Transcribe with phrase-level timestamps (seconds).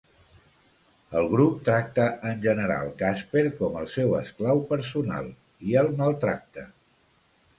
[1.19, 5.31] El grup tracta en general Casper com el seu esclau personal
[5.73, 6.65] i el maltracta.